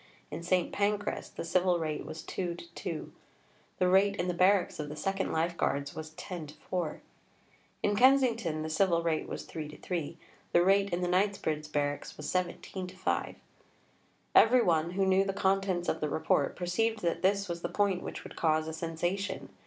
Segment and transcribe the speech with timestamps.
[0.31, 0.73] In St.
[0.73, 3.11] Pancras the civil rate was 2·2;
[3.77, 7.01] the rate in the barracks of the 2nd Life Guards was 10·4.
[7.83, 10.15] In Kensington the civil rate was 3·3;
[10.53, 13.35] the rate in the Knightsbridge barracks was 17·5.
[14.33, 18.01] Every one who knew the contents of the Report perceived that this was the point
[18.01, 19.49] which would cause a sensation.